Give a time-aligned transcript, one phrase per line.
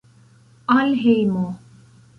[0.77, 1.47] Al hejmo!